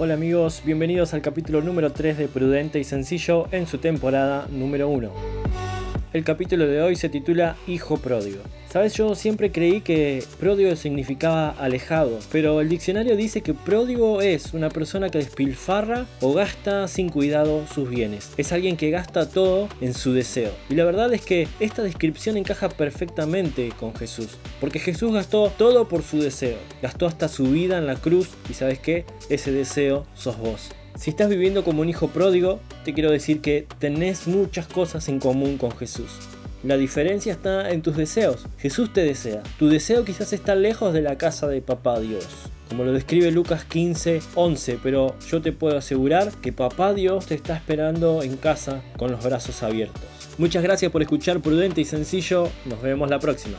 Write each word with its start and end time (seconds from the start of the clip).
Hola 0.00 0.14
amigos, 0.14 0.62
bienvenidos 0.64 1.12
al 1.12 1.22
capítulo 1.22 1.60
número 1.60 1.92
3 1.92 2.18
de 2.18 2.28
Prudente 2.28 2.78
y 2.78 2.84
Sencillo 2.84 3.48
en 3.50 3.66
su 3.66 3.78
temporada 3.78 4.46
número 4.50 4.88
1. 4.88 5.37
El 6.14 6.24
capítulo 6.24 6.66
de 6.66 6.80
hoy 6.80 6.96
se 6.96 7.10
titula 7.10 7.54
Hijo 7.66 7.98
pródigo. 7.98 8.40
Sabes, 8.72 8.94
yo 8.94 9.14
siempre 9.14 9.52
creí 9.52 9.82
que 9.82 10.24
pródigo 10.40 10.74
significaba 10.74 11.50
alejado, 11.50 12.18
pero 12.32 12.62
el 12.62 12.70
diccionario 12.70 13.14
dice 13.14 13.42
que 13.42 13.52
pródigo 13.52 14.22
es 14.22 14.54
una 14.54 14.70
persona 14.70 15.10
que 15.10 15.18
despilfarra 15.18 16.06
o 16.22 16.32
gasta 16.32 16.88
sin 16.88 17.10
cuidado 17.10 17.66
sus 17.66 17.90
bienes. 17.90 18.32
Es 18.38 18.52
alguien 18.52 18.78
que 18.78 18.88
gasta 18.88 19.28
todo 19.28 19.68
en 19.82 19.92
su 19.92 20.14
deseo. 20.14 20.52
Y 20.70 20.76
la 20.76 20.86
verdad 20.86 21.12
es 21.12 21.20
que 21.20 21.46
esta 21.60 21.82
descripción 21.82 22.38
encaja 22.38 22.70
perfectamente 22.70 23.70
con 23.78 23.94
Jesús, 23.94 24.38
porque 24.60 24.78
Jesús 24.78 25.12
gastó 25.12 25.52
todo 25.58 25.88
por 25.88 26.02
su 26.02 26.22
deseo. 26.22 26.56
Gastó 26.80 27.06
hasta 27.06 27.28
su 27.28 27.50
vida 27.50 27.76
en 27.76 27.86
la 27.86 27.96
cruz 27.96 28.30
y 28.48 28.54
sabes 28.54 28.78
qué, 28.78 29.04
ese 29.28 29.52
deseo 29.52 30.06
sos 30.14 30.38
vos. 30.38 30.70
Si 30.98 31.10
estás 31.10 31.28
viviendo 31.28 31.62
como 31.62 31.82
un 31.82 31.88
hijo 31.88 32.08
pródigo, 32.08 32.58
te 32.88 32.94
quiero 32.94 33.10
decir 33.10 33.42
que 33.42 33.66
tenés 33.78 34.26
muchas 34.26 34.66
cosas 34.66 35.10
en 35.10 35.20
común 35.20 35.58
con 35.58 35.76
Jesús. 35.76 36.08
La 36.64 36.78
diferencia 36.78 37.30
está 37.30 37.70
en 37.70 37.82
tus 37.82 37.98
deseos. 37.98 38.46
Jesús 38.56 38.94
te 38.94 39.04
desea. 39.04 39.42
Tu 39.58 39.68
deseo 39.68 40.06
quizás 40.06 40.32
está 40.32 40.54
lejos 40.54 40.94
de 40.94 41.02
la 41.02 41.18
casa 41.18 41.48
de 41.48 41.60
papá 41.60 42.00
Dios. 42.00 42.26
Como 42.70 42.84
lo 42.84 42.94
describe 42.94 43.30
Lucas 43.30 43.66
15, 43.66 44.22
11, 44.34 44.78
pero 44.82 45.14
yo 45.30 45.42
te 45.42 45.52
puedo 45.52 45.76
asegurar 45.76 46.32
que 46.40 46.50
papá 46.54 46.94
Dios 46.94 47.26
te 47.26 47.34
está 47.34 47.54
esperando 47.54 48.22
en 48.22 48.38
casa 48.38 48.80
con 48.96 49.10
los 49.10 49.22
brazos 49.22 49.62
abiertos. 49.62 50.00
Muchas 50.38 50.62
gracias 50.62 50.90
por 50.90 51.02
escuchar 51.02 51.40
Prudente 51.40 51.82
y 51.82 51.84
Sencillo. 51.84 52.48
Nos 52.64 52.80
vemos 52.80 53.10
la 53.10 53.18
próxima. 53.18 53.58